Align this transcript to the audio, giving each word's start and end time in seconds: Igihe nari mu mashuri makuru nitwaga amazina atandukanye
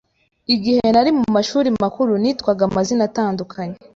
Igihe 0.53 0.81
nari 0.93 1.11
mu 1.17 1.25
mashuri 1.35 1.67
makuru 1.83 2.11
nitwaga 2.21 2.63
amazina 2.69 3.03
atandukanye 3.09 3.77